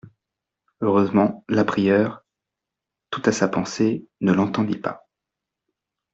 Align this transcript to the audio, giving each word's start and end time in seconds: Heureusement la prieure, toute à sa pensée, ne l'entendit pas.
Heureusement 0.79 1.45
la 1.47 1.63
prieure, 1.63 2.23
toute 3.11 3.27
à 3.27 3.31
sa 3.31 3.47
pensée, 3.47 4.07
ne 4.19 4.33
l'entendit 4.33 4.79
pas. 4.79 5.05